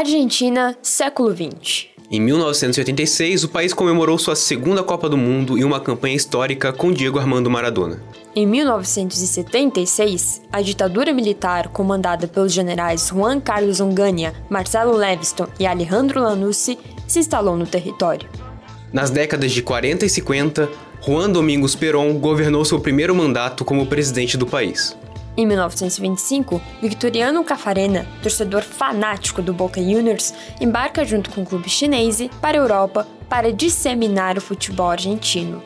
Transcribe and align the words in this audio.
Argentina, 0.00 0.74
século 0.80 1.30
XX. 1.30 1.88
Em 2.10 2.18
1986, 2.18 3.44
o 3.44 3.50
país 3.50 3.74
comemorou 3.74 4.16
sua 4.16 4.34
segunda 4.34 4.82
Copa 4.82 5.10
do 5.10 5.18
Mundo 5.18 5.58
e 5.58 5.64
uma 5.64 5.78
campanha 5.78 6.16
histórica 6.16 6.72
com 6.72 6.90
Diego 6.90 7.18
Armando 7.18 7.50
Maradona. 7.50 8.02
Em 8.34 8.46
1976, 8.46 10.40
a 10.50 10.62
ditadura 10.62 11.12
militar, 11.12 11.68
comandada 11.68 12.26
pelos 12.26 12.50
generais 12.50 13.08
Juan 13.08 13.38
Carlos 13.40 13.78
Onganía, 13.78 14.32
Marcelo 14.48 14.96
Leviston 14.96 15.48
e 15.58 15.66
Alejandro 15.66 16.22
Lanusse, 16.22 16.78
se 17.06 17.18
instalou 17.18 17.54
no 17.54 17.66
território. 17.66 18.26
Nas 18.90 19.10
décadas 19.10 19.52
de 19.52 19.60
40 19.60 20.06
e 20.06 20.08
50, 20.08 20.66
Juan 21.06 21.28
Domingos 21.28 21.74
Perón 21.74 22.14
governou 22.14 22.64
seu 22.64 22.80
primeiro 22.80 23.14
mandato 23.14 23.66
como 23.66 23.84
presidente 23.84 24.38
do 24.38 24.46
país. 24.46 24.96
Em 25.40 25.46
1925, 25.46 26.60
Victoriano 26.82 27.42
Cafarena, 27.42 28.06
torcedor 28.22 28.60
fanático 28.60 29.40
do 29.40 29.54
Boca 29.54 29.80
Juniors, 29.80 30.34
embarca 30.60 31.02
junto 31.02 31.30
com 31.30 31.40
o 31.40 31.46
clube 31.46 31.66
chinês 31.66 32.20
para 32.42 32.58
a 32.58 32.60
Europa 32.60 33.08
para 33.26 33.50
disseminar 33.50 34.36
o 34.36 34.40
futebol 34.42 34.90
argentino. 34.90 35.62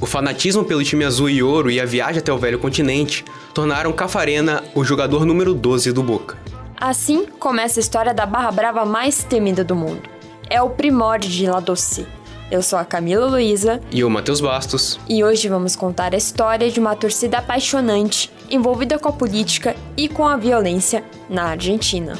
O 0.00 0.04
fanatismo 0.04 0.64
pelo 0.64 0.82
time 0.82 1.04
azul 1.04 1.30
e 1.30 1.40
ouro 1.40 1.70
e 1.70 1.78
a 1.78 1.84
viagem 1.84 2.18
até 2.18 2.32
o 2.32 2.38
velho 2.38 2.58
continente 2.58 3.24
tornaram 3.54 3.92
Cafarena 3.92 4.64
o 4.74 4.82
jogador 4.82 5.24
número 5.24 5.54
12 5.54 5.92
do 5.92 6.02
Boca. 6.02 6.36
Assim 6.76 7.24
começa 7.24 7.78
a 7.78 7.82
história 7.82 8.12
da 8.12 8.26
barra 8.26 8.50
brava 8.50 8.84
mais 8.84 9.22
temida 9.22 9.62
do 9.62 9.76
mundo. 9.76 10.10
É 10.50 10.60
o 10.60 10.70
primórdio 10.70 11.30
de 11.30 11.46
La 11.46 11.60
Doce. 11.60 12.04
Eu 12.50 12.62
sou 12.62 12.78
a 12.78 12.84
Camila 12.84 13.26
Luiza. 13.26 13.78
E 13.90 14.00
eu, 14.00 14.08
Matheus 14.08 14.40
Bastos. 14.40 14.98
E 15.06 15.22
hoje 15.22 15.48
vamos 15.48 15.76
contar 15.76 16.14
a 16.14 16.16
história 16.16 16.70
de 16.70 16.80
uma 16.80 16.96
torcida 16.96 17.38
apaixonante, 17.38 18.32
envolvida 18.50 18.98
com 18.98 19.08
a 19.10 19.12
política 19.12 19.76
e 19.94 20.08
com 20.08 20.26
a 20.26 20.34
violência 20.36 21.04
na 21.28 21.44
Argentina. 21.44 22.14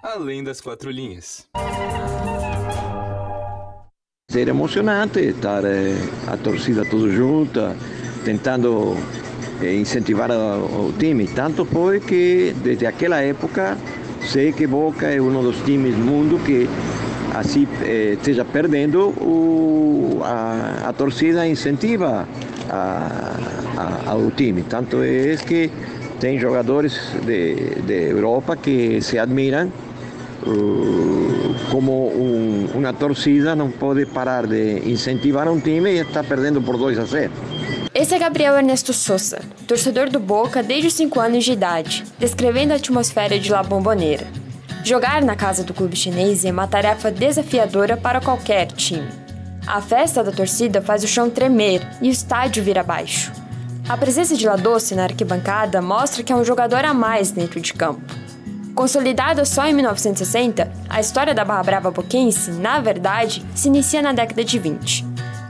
Além 0.00 0.44
das 0.44 0.60
quatro 0.60 0.88
linhas. 0.88 1.48
Ser 4.30 4.48
emocionante 4.48 5.18
estar 5.28 5.64
eh, 5.64 5.92
a 6.28 6.36
torcida 6.36 6.84
toda 6.84 7.10
junta, 7.10 7.74
tentando 8.24 8.94
eh, 9.60 9.74
incentivar 9.74 10.30
o 10.30 10.92
time. 10.96 11.26
Tanto 11.26 11.64
foi 11.64 11.98
que 11.98 12.54
desde 12.62 12.86
aquela 12.86 13.20
época 13.20 13.76
sei 14.22 14.52
que 14.52 14.68
Boca 14.68 15.08
é 15.08 15.20
um 15.20 15.42
dos 15.42 15.56
times 15.64 15.96
do 15.96 16.04
mundo 16.04 16.38
que 16.46 16.68
assim 17.34 17.66
eh, 17.82 18.12
esteja 18.12 18.44
perdendo, 18.44 19.12
a, 20.22 20.90
a, 20.90 20.92
torcida 20.92 21.44
incentiva 21.44 22.24
a, 22.70 23.34
a, 23.76 24.10
ao 24.12 24.30
time. 24.30 24.62
Tanto 24.62 25.02
é 25.02 25.36
que 25.44 25.72
tem 26.20 26.38
jogadores 26.38 27.00
de, 27.26 27.56
de 27.84 28.10
Europa 28.10 28.54
que 28.54 29.00
se 29.02 29.18
admiram 29.18 29.72
como 31.70 32.08
um, 32.08 32.68
uma 32.74 32.92
torcida 32.92 33.54
não 33.54 33.70
pode 33.70 34.06
parar 34.06 34.46
de 34.46 34.80
incentivar 34.88 35.48
um 35.48 35.60
time 35.60 35.90
e 35.90 35.98
está 35.98 36.22
perdendo 36.22 36.60
por 36.62 36.76
2 36.76 36.98
a 36.98 37.04
0. 37.04 37.32
Esse 37.94 38.14
é 38.14 38.18
Gabriel 38.18 38.56
Ernesto 38.56 38.92
Souza, 38.92 39.40
torcedor 39.66 40.08
do 40.08 40.20
Boca 40.20 40.62
desde 40.62 40.88
os 40.88 40.94
5 40.94 41.20
anos 41.20 41.44
de 41.44 41.52
idade, 41.52 42.04
descrevendo 42.18 42.72
a 42.72 42.76
atmosfera 42.76 43.38
de 43.38 43.50
La 43.50 43.62
Bombonera. 43.62 44.26
Jogar 44.84 45.22
na 45.22 45.36
casa 45.36 45.62
do 45.62 45.74
clube 45.74 45.96
chinês 45.96 46.44
é 46.44 46.50
uma 46.50 46.66
tarefa 46.66 47.10
desafiadora 47.10 47.96
para 47.96 48.20
qualquer 48.20 48.68
time. 48.68 49.08
A 49.66 49.80
festa 49.80 50.24
da 50.24 50.32
torcida 50.32 50.80
faz 50.80 51.04
o 51.04 51.08
chão 51.08 51.28
tremer 51.28 51.86
e 52.00 52.08
o 52.08 52.12
estádio 52.12 52.62
vir 52.62 52.78
abaixo. 52.78 53.30
A 53.88 53.96
presença 53.96 54.36
de 54.36 54.46
La 54.46 54.56
Doce 54.56 54.94
na 54.94 55.02
arquibancada 55.02 55.82
mostra 55.82 56.22
que 56.22 56.32
é 56.32 56.36
um 56.36 56.44
jogador 56.44 56.84
a 56.84 56.94
mais 56.94 57.30
dentro 57.30 57.60
de 57.60 57.74
campo. 57.74 58.19
Consolidada 58.80 59.44
só 59.44 59.66
em 59.66 59.74
1960, 59.74 60.72
a 60.88 61.00
história 61.00 61.34
da 61.34 61.44
Barra 61.44 61.62
Brava 61.62 61.90
Boquense, 61.90 62.50
na 62.52 62.80
verdade, 62.80 63.44
se 63.54 63.68
inicia 63.68 64.00
na 64.00 64.10
década 64.10 64.42
de 64.42 64.58
20. 64.58 65.04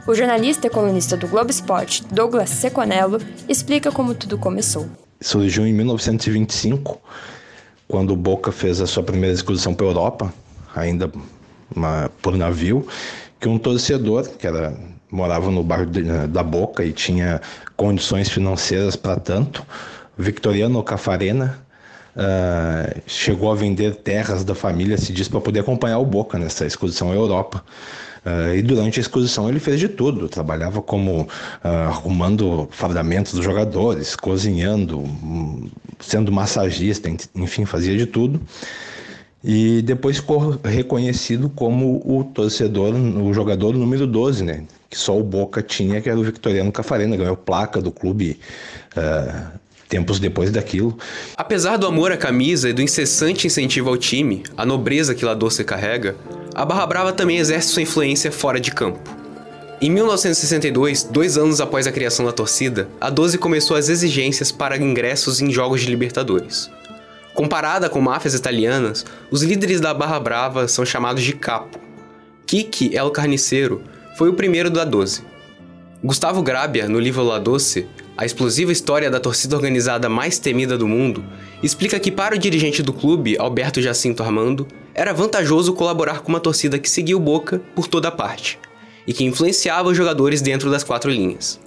O 0.05 0.13
jornalista 0.17 0.67
e 0.67 0.71
colunista 0.71 1.17
do 1.17 1.29
Globo 1.29 1.49
Esporte, 1.49 2.05
Douglas 2.11 2.51
Seconello, 2.51 3.21
explica 3.49 3.93
como 3.93 4.17
tudo 4.17 4.37
começou. 4.37 4.89
Surgiu 5.21 5.65
em 5.65 5.73
1925, 5.73 7.01
quando 7.87 8.15
o 8.15 8.17
Boca 8.17 8.51
fez 8.51 8.81
a 8.81 8.87
sua 8.89 9.05
primeira 9.05 9.33
excursão 9.33 9.75
para 9.75 9.87
a 9.87 9.91
Europa, 9.91 10.35
ainda 10.75 11.09
uma, 11.73 12.11
por 12.21 12.37
navio, 12.37 12.85
que 13.39 13.49
um 13.49 13.61
torcedor, 13.61 14.29
que 14.29 14.45
era 14.45 14.77
morava 15.09 15.53
no 15.53 15.63
bairro 15.63 15.87
da 16.27 16.43
Boca 16.43 16.85
e 16.85 16.93
tinha 16.93 17.41
condições 17.77 18.29
financeiras 18.29 18.97
para 18.97 19.21
tanto, 19.21 19.65
Victoriano 20.19 20.83
Cafarena, 20.83 21.70
Uh, 22.21 23.01
chegou 23.07 23.51
a 23.51 23.55
vender 23.55 23.95
terras 23.95 24.45
da 24.45 24.55
família, 24.55 24.99
se 24.99 25.11
diz, 25.11 25.27
para 25.27 25.41
poder 25.41 25.61
acompanhar 25.61 25.99
o 25.99 26.05
Boca 26.05 26.39
nessa 26.39 26.67
exposição 26.67 27.11
à 27.11 27.15
Europa. 27.15 27.65
Uh, 28.27 28.55
e 28.55 28.61
durante 28.61 29.01
a 29.01 29.03
exposição 29.03 29.49
ele 29.49 29.59
fez 29.59 29.81
de 29.81 29.89
tudo, 29.89 30.29
trabalhava 30.29 30.83
como 30.83 31.23
uh, 31.23 31.29
arrumando 31.65 32.69
fardamentos 32.71 33.33
dos 33.33 33.43
jogadores, 33.43 34.15
cozinhando, 34.15 34.99
um, 34.99 35.71
sendo 35.99 36.31
massagista, 36.31 37.11
enfim, 37.35 37.65
fazia 37.65 37.97
de 37.97 38.05
tudo. 38.05 38.39
E 39.43 39.81
depois 39.81 40.19
ficou 40.19 40.61
reconhecido 40.63 41.49
como 41.49 42.03
o 42.05 42.23
torcedor, 42.25 42.95
o 42.95 43.33
jogador 43.33 43.75
número 43.75 44.07
12, 44.07 44.45
né? 44.45 44.65
Que 44.91 44.99
só 44.99 45.19
o 45.19 45.23
Boca 45.23 45.63
tinha, 45.63 46.03
que 46.03 46.11
era 46.11 46.21
o 46.21 46.23
Victoriano 46.23 46.71
Cafarena, 46.71 47.17
ganhou 47.17 47.35
placa 47.35 47.81
do 47.81 47.91
clube 47.91 48.39
uh, 48.95 49.59
tempos 49.91 50.21
depois 50.21 50.51
daquilo. 50.53 50.97
Apesar 51.37 51.77
do 51.77 51.87
amor 51.87 52.13
à 52.13 52.17
camisa 52.17 52.71
e 52.71 52.73
do 52.73 52.81
incessante 52.81 53.47
incentivo 53.47 53.91
ao 53.91 53.99
time, 53.99 54.45
a 54.57 54.65
nobreza 54.65 55.15
que 55.15 55.25
La 55.25 55.35
Doce 55.35 55.65
carrega, 55.65 56.17
a 56.55 56.65
Barra 56.65 56.87
Brava 56.87 57.13
também 57.13 57.39
exerce 57.39 57.69
sua 57.69 57.83
influência 57.83 58.31
fora 58.31 58.61
de 58.61 58.71
campo. 58.71 59.01
Em 59.83 59.91
1962, 59.91 61.05
dois 61.05 61.37
anos 61.37 61.61
após 61.61 61.87
a 61.87 61.93
criação 61.93 62.25
da 62.25 62.33
torcida, 62.33 62.89
a 63.01 63.11
12 63.11 63.39
começou 63.39 63.77
as 63.77 63.89
exigências 63.89 64.53
para 64.53 64.77
ingressos 64.77 65.41
em 65.41 65.51
jogos 65.51 65.81
de 65.81 65.89
Libertadores. 65.89 66.71
Comparada 67.35 67.89
com 67.89 68.01
máfias 68.01 68.35
italianas, 68.35 69.07
os 69.31 69.43
líderes 69.43 69.81
da 69.81 69.95
Barra 69.95 70.21
Brava 70.21 70.69
são 70.69 70.85
chamados 70.85 71.23
de 71.23 71.33
capo. 71.33 71.79
Kiki 72.47 72.95
El 72.95 73.11
Carniceiro 73.11 73.83
foi 74.19 74.29
o 74.29 74.35
primeiro 74.35 74.69
da 74.69 74.85
12. 74.85 75.23
Gustavo 76.05 76.43
Grabia, 76.43 76.89
no 76.89 76.99
livro 76.99 77.25
La 77.25 77.39
Doce, 77.39 77.87
a 78.21 78.27
explosiva 78.27 78.71
história 78.71 79.11
da 79.11 79.19
torcida 79.19 79.57
organizada 79.57 80.07
mais 80.07 80.39
temida 80.39 80.77
do 80.77 80.87
mundo, 80.87 81.25
explica 81.63 81.99
que 81.99 82.13
para 82.13 82.35
o 82.35 82.39
dirigente 82.39 82.83
do 82.83 82.93
clube, 82.93 83.39
Alberto 83.39 83.81
Jacinto 83.81 84.23
Armando, 84.23 84.69
era 84.95 85.15
vantajoso 85.15 85.73
colaborar 85.73 86.21
com 86.21 86.29
uma 86.29 86.39
torcida 86.39 86.79
que 86.79 86.91
seguia 86.91 87.17
o 87.17 87.21
Boca 87.21 87.63
por 87.75 87.89
toda 87.89 88.11
parte 88.11 88.59
e 89.07 89.15
que 89.15 89.25
influenciava 89.25 89.89
os 89.89 89.97
jogadores 89.97 90.43
dentro 90.43 90.71
das 90.71 90.85
quatro 90.85 91.11
linhas. 91.11 91.59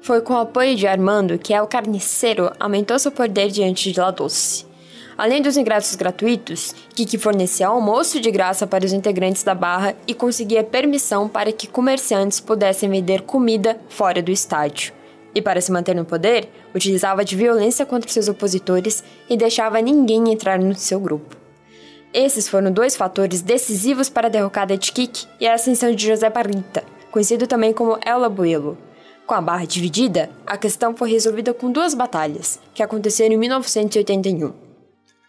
Foi 0.00 0.20
com 0.20 0.34
o 0.34 0.42
apoio 0.42 0.76
de 0.76 0.86
Armando 0.86 1.36
que 1.36 1.52
El 1.52 1.66
Carniceiro 1.66 2.52
aumentou 2.60 2.96
seu 2.96 3.10
poder 3.10 3.48
diante 3.48 3.90
de 3.90 3.98
La 3.98 4.12
Doce. 4.12 4.64
Além 5.18 5.42
dos 5.42 5.56
ingressos 5.56 5.96
gratuitos, 5.96 6.76
Kiki 6.94 7.18
fornecia 7.18 7.66
almoço 7.66 8.20
de 8.20 8.30
graça 8.30 8.68
para 8.68 8.84
os 8.86 8.92
integrantes 8.92 9.42
da 9.42 9.52
barra 9.52 9.96
e 10.06 10.14
conseguia 10.14 10.62
permissão 10.62 11.28
para 11.28 11.50
que 11.50 11.66
comerciantes 11.66 12.38
pudessem 12.38 12.88
vender 12.88 13.22
comida 13.22 13.80
fora 13.88 14.22
do 14.22 14.30
estádio 14.30 15.01
e, 15.34 15.40
para 15.42 15.60
se 15.60 15.72
manter 15.72 15.94
no 15.94 16.04
poder, 16.04 16.48
utilizava 16.74 17.24
de 17.24 17.36
violência 17.36 17.86
contra 17.86 18.10
seus 18.10 18.28
opositores 18.28 19.02
e 19.28 19.36
deixava 19.36 19.80
ninguém 19.80 20.32
entrar 20.32 20.58
no 20.58 20.74
seu 20.74 21.00
grupo. 21.00 21.36
Esses 22.12 22.46
foram 22.46 22.70
dois 22.70 22.94
fatores 22.94 23.40
decisivos 23.40 24.10
para 24.10 24.26
a 24.26 24.30
derrocada 24.30 24.76
de 24.76 24.92
Kik 24.92 25.26
e 25.40 25.46
a 25.46 25.54
ascensão 25.54 25.94
de 25.94 26.06
José 26.06 26.28
Barrita, 26.28 26.84
conhecido 27.10 27.46
também 27.46 27.72
como 27.72 27.98
El 28.04 28.24
Abuelo. 28.24 28.76
Com 29.26 29.34
a 29.34 29.40
barra 29.40 29.64
dividida, 29.64 30.28
a 30.46 30.58
questão 30.58 30.94
foi 30.94 31.10
resolvida 31.10 31.54
com 31.54 31.72
duas 31.72 31.94
batalhas, 31.94 32.58
que 32.74 32.82
aconteceram 32.82 33.34
em 33.34 33.38
1981. 33.38 34.52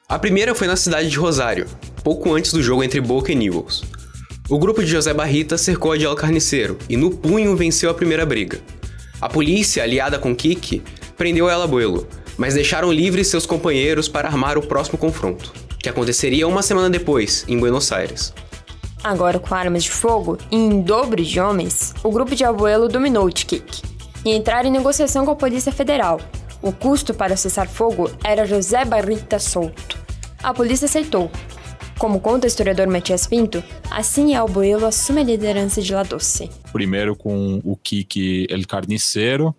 A 0.10 0.20
primeira 0.20 0.54
foi 0.54 0.68
na 0.68 0.76
cidade 0.76 1.10
de 1.10 1.18
Rosário, 1.18 1.68
pouco 2.04 2.34
antes 2.34 2.52
do 2.52 2.62
jogo 2.62 2.84
entre 2.84 3.00
Boca 3.00 3.32
e 3.32 3.36
Newells. 3.36 3.84
O 4.50 4.60
grupo 4.60 4.82
de 4.82 4.88
José 4.88 5.14
Barrita 5.14 5.58
cercou 5.58 5.94
a 5.94 5.98
de 5.98 6.04
El 6.04 6.16
Carniceiro 6.16 6.78
e 6.90 6.98
no 6.98 7.12
punho 7.12 7.56
venceu 7.56 7.90
a 7.90 7.94
primeira 7.94 8.26
briga. 8.26 8.60
A 9.24 9.30
polícia, 9.30 9.82
aliada 9.82 10.20
com 10.20 10.36
Kiki, 10.36 10.84
prendeu 11.16 11.50
El 11.50 11.62
Abuelo, 11.62 12.06
mas 12.38 12.56
deixaram 12.56 12.92
livres 12.92 13.30
seus 13.30 13.46
companheiros 13.46 14.10
para 14.10 14.28
armar 14.28 14.58
o 14.58 14.68
próximo 14.68 14.98
confronto, 14.98 15.54
que 15.80 15.88
aconteceria 15.88 16.46
uma 16.46 16.62
semana 16.62 16.90
depois, 16.90 17.46
em 17.48 17.58
Buenos 17.58 17.90
Aires. 17.94 18.34
Agora 19.02 19.40
com 19.40 19.56
armas 19.56 19.86
de 19.86 19.92
fogo 19.92 20.38
e 20.52 20.58
em 20.58 20.82
dobro 20.82 21.24
de 21.24 21.40
homens, 21.40 21.94
o 22.04 22.12
grupo 22.12 22.36
de 22.36 22.44
Abuelo 22.44 22.90
dominou 22.90 23.30
Kiki 23.30 23.82
e 24.26 24.36
entraram 24.36 24.68
em 24.68 24.74
negociação 24.74 25.24
com 25.24 25.32
a 25.32 25.38
Polícia 25.38 25.72
Federal. 25.72 26.20
O 26.62 26.74
custo 26.74 27.14
para 27.14 27.38
cessar 27.38 27.70
fogo 27.70 28.12
era 28.26 28.46
José 28.46 28.84
Barrita 28.84 29.40
solto. 29.40 29.98
A 30.44 30.54
polícia 30.54 30.84
aceitou. 30.84 31.32
Como 31.98 32.20
conta 32.20 32.46
o 32.46 32.48
historiador 32.48 32.88
Matias 32.88 33.28
Pinto, 33.28 33.64
assim 33.90 34.36
Alboelo 34.36 34.86
assume 34.86 35.22
a 35.22 35.24
liderança 35.24 35.82
de 35.82 35.94
La 35.94 36.04
Doce. 36.04 36.50
Primeiro 36.72 37.16
com 37.16 37.62
o 37.64 37.78
Kiki 37.78 38.48
El 38.50 38.66
Carniceiro, 38.66 39.56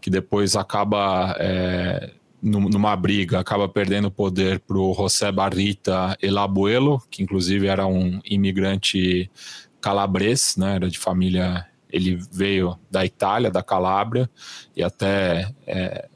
que 0.00 0.10
depois 0.10 0.54
acaba 0.54 1.34
é, 1.38 2.12
numa 2.42 2.94
briga, 2.96 3.38
acaba 3.38 3.68
perdendo 3.68 4.10
poder 4.10 4.58
para 4.60 4.76
o 4.76 4.92
José 4.92 5.30
Barrita 5.30 6.16
El 6.20 6.38
Abuelo, 6.38 7.00
que 7.10 7.22
inclusive 7.22 7.68
era 7.68 7.86
um 7.86 8.20
imigrante 8.24 9.30
calabres, 9.80 10.56
né, 10.56 10.76
era 10.76 10.88
de 10.88 10.98
família, 10.98 11.66
ele 11.90 12.18
veio 12.32 12.78
da 12.90 13.04
Itália, 13.04 13.50
da 13.50 13.62
Calábria, 13.62 14.28
e 14.76 14.82
até 14.82 15.50
é, 15.66 16.08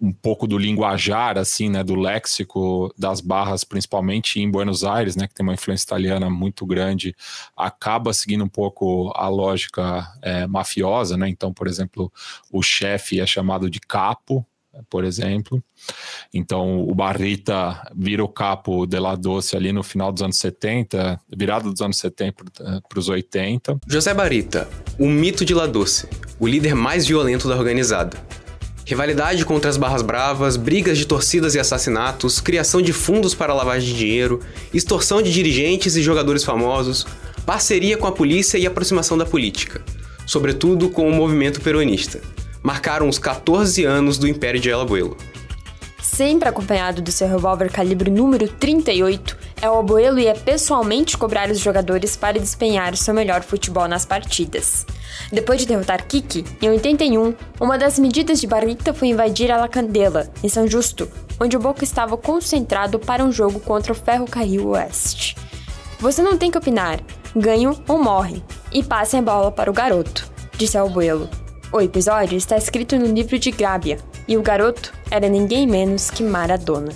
um 0.00 0.12
pouco 0.12 0.46
do 0.46 0.58
linguajar, 0.58 1.38
assim, 1.38 1.68
né, 1.68 1.82
do 1.84 1.94
léxico 1.94 2.92
das 2.96 3.20
barras, 3.20 3.64
principalmente 3.64 4.40
em 4.40 4.50
Buenos 4.50 4.84
Aires, 4.84 5.16
né, 5.16 5.26
que 5.26 5.34
tem 5.34 5.44
uma 5.44 5.54
influência 5.54 5.84
italiana 5.84 6.28
muito 6.28 6.66
grande, 6.66 7.14
acaba 7.56 8.12
seguindo 8.12 8.44
um 8.44 8.48
pouco 8.48 9.12
a 9.14 9.28
lógica 9.28 10.06
é, 10.22 10.46
mafiosa, 10.46 11.16
né, 11.16 11.28
então, 11.28 11.52
por 11.52 11.66
exemplo, 11.66 12.12
o 12.50 12.62
chefe 12.62 13.20
é 13.20 13.26
chamado 13.26 13.70
de 13.70 13.80
capo, 13.80 14.44
por 14.88 15.04
exemplo. 15.04 15.62
Então, 16.32 16.80
o 16.80 16.94
Barrita 16.94 17.90
vira 17.94 18.22
o 18.22 18.28
capo 18.28 18.86
de 18.86 18.98
La 18.98 19.14
Doce 19.14 19.56
ali 19.56 19.72
no 19.72 19.82
final 19.82 20.12
dos 20.12 20.22
anos 20.22 20.38
70, 20.38 21.20
virada 21.36 21.70
dos 21.70 21.80
anos 21.80 21.98
70 21.98 22.44
para 22.88 22.98
os 22.98 23.08
80. 23.08 23.78
José 23.86 24.14
Barrita, 24.14 24.68
o 24.98 25.08
mito 25.08 25.44
de 25.44 25.54
La 25.54 25.66
Doce, 25.66 26.08
o 26.38 26.46
líder 26.46 26.74
mais 26.74 27.06
violento 27.06 27.48
da 27.48 27.56
organizada. 27.56 28.16
Rivalidade 28.88 29.44
contra 29.44 29.68
as 29.68 29.76
Barras 29.76 30.00
Bravas, 30.00 30.56
brigas 30.56 30.96
de 30.96 31.06
torcidas 31.06 31.54
e 31.54 31.60
assassinatos, 31.60 32.40
criação 32.40 32.80
de 32.80 32.94
fundos 32.94 33.34
para 33.34 33.52
lavagem 33.52 33.92
de 33.92 33.98
dinheiro, 33.98 34.40
extorsão 34.72 35.20
de 35.20 35.30
dirigentes 35.30 35.94
e 35.94 36.02
jogadores 36.02 36.42
famosos, 36.42 37.06
parceria 37.44 37.98
com 37.98 38.06
a 38.06 38.12
polícia 38.12 38.56
e 38.56 38.66
aproximação 38.66 39.18
da 39.18 39.26
política, 39.26 39.82
sobretudo 40.24 40.88
com 40.88 41.06
o 41.06 41.12
movimento 41.12 41.60
peronista. 41.60 42.22
Marcaram 42.62 43.10
os 43.10 43.18
14 43.18 43.84
anos 43.84 44.16
do 44.16 44.26
Império 44.26 44.58
de 44.58 44.70
El 44.70 44.80
Abuelo. 44.80 45.18
Sempre 46.02 46.48
acompanhado 46.48 47.02
do 47.02 47.12
seu 47.12 47.28
revólver 47.28 47.70
calibre 47.70 48.10
número 48.10 48.48
38, 48.48 49.36
El 49.60 49.74
Abuelo 49.74 50.20
ia 50.20 50.34
pessoalmente 50.34 51.18
cobrar 51.18 51.50
os 51.50 51.58
jogadores 51.58 52.16
para 52.16 52.38
despenhar 52.38 52.96
seu 52.96 53.12
melhor 53.12 53.42
futebol 53.42 53.88
nas 53.88 54.04
partidas. 54.04 54.86
Depois 55.32 55.60
de 55.60 55.66
derrotar 55.66 56.06
Kiki, 56.06 56.44
em 56.62 56.70
81, 56.70 57.34
uma 57.60 57.76
das 57.76 57.98
medidas 57.98 58.40
de 58.40 58.46
Barrita 58.46 58.94
foi 58.94 59.08
invadir 59.08 59.50
a 59.50 59.56
La 59.56 59.68
Candela, 59.68 60.30
em 60.44 60.48
São 60.48 60.66
Justo, 60.68 61.08
onde 61.40 61.56
o 61.56 61.60
Boca 61.60 61.82
estava 61.82 62.16
concentrado 62.16 63.00
para 63.00 63.24
um 63.24 63.32
jogo 63.32 63.58
contra 63.58 63.92
o 63.92 63.96
Ferrocarril 63.96 64.68
Oeste. 64.68 65.36
Você 65.98 66.22
não 66.22 66.38
tem 66.38 66.52
que 66.52 66.58
opinar, 66.58 67.00
ganho 67.34 67.76
ou 67.88 68.00
morre, 68.00 68.44
e 68.72 68.84
passem 68.84 69.18
a 69.18 69.22
bola 69.22 69.50
para 69.50 69.70
o 69.70 69.74
garoto, 69.74 70.30
disse 70.56 70.78
Albuelo. 70.78 71.28
O 71.72 71.80
episódio 71.80 72.38
está 72.38 72.56
escrito 72.56 72.96
no 72.96 73.06
livro 73.06 73.38
de 73.38 73.50
Grábia, 73.50 73.98
e 74.28 74.36
o 74.36 74.42
garoto 74.42 74.92
era 75.10 75.28
ninguém 75.28 75.66
menos 75.66 76.10
que 76.10 76.22
Maradona. 76.22 76.92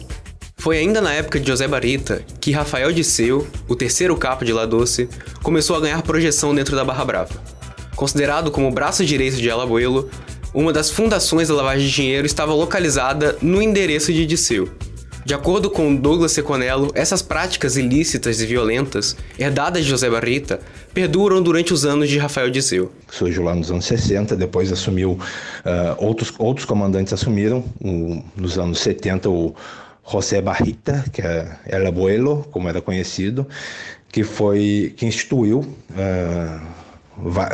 Foi 0.63 0.79
ainda 0.79 1.01
na 1.01 1.13
época 1.13 1.41
de 1.41 1.49
José 1.49 1.67
Barita 1.67 2.23
que 2.41 2.53
Rafael 2.53 2.93
Disseu, 2.93 3.49
o 3.67 3.75
terceiro 3.75 4.17
capo 4.17 4.45
de 4.45 4.53
La 4.53 4.65
Doce, 4.65 5.09
começou 5.43 5.75
a 5.75 5.81
ganhar 5.81 6.01
projeção 6.03 6.55
dentro 6.55 6.77
da 6.77 6.85
Barra 6.85 7.05
Brava. 7.05 7.43
Considerado 7.97 8.49
como 8.49 8.69
o 8.69 8.71
braço 8.71 9.05
direito 9.05 9.39
de 9.39 9.51
Alabuelo, 9.51 10.09
uma 10.55 10.73
das 10.73 10.89
fundações 10.89 11.49
da 11.49 11.55
lavagem 11.55 11.89
de 11.89 11.93
dinheiro 11.93 12.27
estava 12.27 12.55
localizada 12.55 13.37
no 13.43 13.61
endereço 13.61 14.13
de 14.13 14.25
Disseu. 14.25 14.69
De 15.25 15.35
acordo 15.35 15.69
com 15.69 15.97
Douglas 15.97 16.31
Seconello, 16.31 16.93
essas 16.95 17.23
práticas 17.23 17.77
ilícitas 17.77 18.41
e 18.41 18.47
violentas, 18.47 19.17
herdadas 19.37 19.83
de 19.83 19.91
José 19.91 20.09
Barrita, 20.09 20.61
perduram 20.95 21.43
durante 21.43 21.73
os 21.73 21.85
anos 21.85 22.09
de 22.09 22.19
Rafael 22.19 22.51
Disseu. 22.51 22.93
Surgiu 23.11 23.43
lá 23.43 23.53
nos 23.53 23.69
anos 23.73 23.85
60, 23.87 24.37
depois 24.37 24.71
assumiu, 24.71 25.13
uh, 25.13 25.19
outros, 25.99 26.33
outros 26.39 26.65
comandantes 26.65 27.13
assumiram, 27.13 27.65
um, 27.85 28.23
nos 28.37 28.57
anos 28.59 28.79
70 28.79 29.29
o 29.29 29.57
José 30.05 30.41
Barrita, 30.41 31.05
que 31.13 31.23
é 31.23 31.57
El 31.67 31.87
Abuelo, 31.87 32.47
como 32.51 32.69
era 32.69 32.81
conhecido, 32.81 33.47
que 34.11 34.25
foi 34.25 34.93
que 34.97 35.07
instituiu 35.07 35.61
uh, 35.61 36.61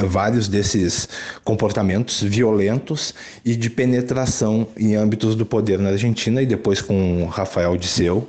vários 0.07 0.49
desses 0.49 1.09
comportamentos 1.45 2.23
violentos 2.23 3.15
e 3.45 3.55
de 3.57 3.69
penetração 3.69 4.67
em 4.77 4.97
âmbitos 4.97 5.35
do 5.35 5.45
poder 5.45 5.79
na 5.79 5.91
Argentina 5.91 6.41
e 6.43 6.47
depois 6.47 6.81
com 6.81 7.27
Rafael 7.27 7.77
Disseu, 7.77 8.29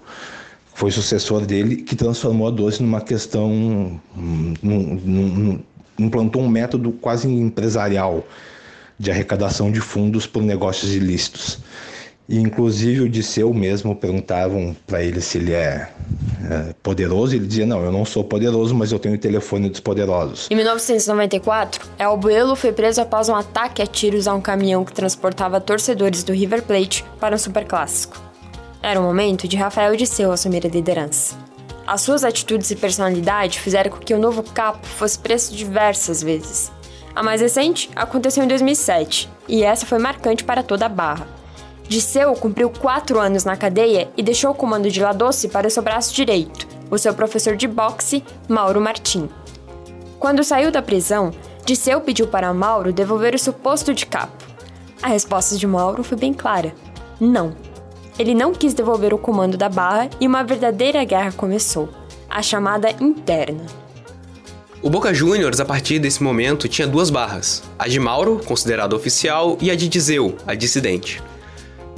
foi 0.73 0.91
sucessor 0.91 1.45
dele, 1.45 1.77
que 1.77 1.95
transformou 1.95 2.47
a 2.47 2.51
doce 2.51 2.81
numa 2.81 3.01
questão, 3.01 3.99
num, 4.15 4.55
num, 4.63 5.59
implantou 5.97 6.41
um 6.41 6.47
método 6.47 6.91
quase 6.93 7.27
empresarial 7.27 8.25
de 8.97 9.11
arrecadação 9.11 9.71
de 9.71 9.81
fundos 9.81 10.25
por 10.25 10.41
negócios 10.41 10.93
ilícitos. 10.93 11.59
E, 12.29 12.37
inclusive, 12.37 13.01
o 13.01 13.09
Disseu 13.09 13.51
mesmo 13.51 13.95
perguntavam 13.95 14.75
para 14.85 15.03
ele 15.03 15.19
se 15.19 15.39
ele 15.39 15.51
é, 15.51 15.89
é, 16.47 16.75
poderoso, 16.83 17.35
ele 17.35 17.47
dizia: 17.47 17.65
Não, 17.65 17.83
eu 17.83 17.91
não 17.91 18.05
sou 18.05 18.23
poderoso, 18.23 18.75
mas 18.75 18.91
eu 18.91 18.99
tenho 18.99 19.15
o 19.15 19.17
telefone 19.17 19.67
dos 19.67 19.79
poderosos. 19.79 20.47
Em 20.51 20.55
1994, 20.55 21.89
Albuelo 21.97 22.55
foi 22.55 22.71
preso 22.71 23.01
após 23.01 23.29
um 23.29 23.35
ataque 23.35 23.81
a 23.81 23.87
tiros 23.87 24.27
a 24.27 24.35
um 24.35 24.41
caminhão 24.41 24.85
que 24.85 24.93
transportava 24.93 25.59
torcedores 25.59 26.23
do 26.23 26.31
River 26.31 26.61
Plate 26.61 27.03
para 27.19 27.33
um 27.33 27.37
superclássico. 27.39 28.15
Era 28.83 28.99
o 28.99 29.03
momento 29.03 29.47
de 29.47 29.57
Rafael 29.57 29.95
Disseu 29.95 30.31
assumir 30.31 30.63
a 30.67 30.69
liderança. 30.69 31.35
As 31.87 32.01
suas 32.01 32.23
atitudes 32.23 32.69
e 32.69 32.75
personalidade 32.75 33.59
fizeram 33.59 33.89
com 33.89 33.97
que 33.97 34.13
o 34.13 34.19
novo 34.19 34.43
capo 34.43 34.85
fosse 34.85 35.17
preso 35.17 35.55
diversas 35.55 36.21
vezes. 36.21 36.71
A 37.15 37.23
mais 37.23 37.41
recente 37.41 37.89
aconteceu 37.95 38.43
em 38.43 38.47
2007, 38.47 39.27
e 39.47 39.63
essa 39.63 39.87
foi 39.87 39.97
marcante 39.97 40.43
para 40.43 40.61
toda 40.61 40.85
a 40.85 40.89
barra. 40.89 41.38
Disseu 41.89 42.33
cumpriu 42.35 42.69
quatro 42.69 43.19
anos 43.19 43.43
na 43.43 43.57
cadeia 43.57 44.11
e 44.15 44.21
deixou 44.21 44.51
o 44.51 44.55
comando 44.55 44.91
de 44.91 45.01
La 45.01 45.11
Doce 45.11 45.49
para 45.49 45.71
seu 45.71 45.81
braço 45.81 46.13
direito, 46.13 46.67
o 46.91 46.99
seu 46.99 47.15
professor 47.15 47.55
de 47.55 47.67
boxe, 47.67 48.23
Mauro 48.47 48.79
Martim. 48.79 49.27
Quando 50.19 50.43
saiu 50.43 50.71
da 50.71 50.83
prisão, 50.83 51.31
Disseu 51.65 51.99
pediu 51.99 52.27
para 52.27 52.53
Mauro 52.53 52.93
devolver 52.93 53.33
o 53.33 53.39
seu 53.39 53.51
posto 53.51 53.91
de 53.91 54.05
capo. 54.05 54.45
A 55.01 55.07
resposta 55.07 55.57
de 55.57 55.65
Mauro 55.65 56.03
foi 56.03 56.15
bem 56.15 56.31
clara: 56.31 56.75
não. 57.19 57.55
Ele 58.19 58.35
não 58.35 58.53
quis 58.53 58.75
devolver 58.75 59.11
o 59.11 59.17
comando 59.17 59.57
da 59.57 59.67
barra 59.67 60.11
e 60.19 60.27
uma 60.27 60.43
verdadeira 60.43 61.03
guerra 61.03 61.31
começou 61.31 61.89
a 62.29 62.43
chamada 62.43 62.91
interna. 63.01 63.65
O 64.83 64.91
Boca 64.91 65.11
Juniors, 65.11 65.59
a 65.59 65.65
partir 65.65 65.97
desse 65.97 66.21
momento, 66.21 66.67
tinha 66.67 66.87
duas 66.87 67.09
barras: 67.09 67.63
a 67.79 67.87
de 67.87 67.99
Mauro, 67.99 68.39
considerada 68.45 68.95
oficial, 68.95 69.57
e 69.59 69.71
a 69.71 69.75
de 69.75 69.89
Dizeu, 69.89 70.37
a 70.45 70.53
dissidente. 70.53 71.19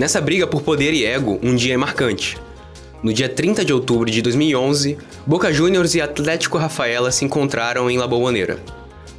Nessa 0.02 0.20
briga 0.20 0.48
por 0.48 0.64
poder 0.64 0.96
e 0.96 1.06
ego, 1.06 1.40
um 1.44 1.56
dia 1.56 1.76
é 1.76 1.78
marcante. 1.78 2.36
No 3.04 3.14
dia 3.14 3.30
30 3.30 3.64
de 3.64 3.72
outubro 3.72 4.10
de 4.10 4.20
2011, 4.20 4.98
Boca 5.28 5.54
Juniors 5.54 5.94
e 5.94 6.02
Atlético 6.02 6.58
Rafaela 6.58 7.12
se 7.12 7.24
encontraram 7.24 7.88
em 7.88 8.00
La 8.00 8.08
Bombonera. 8.08 8.58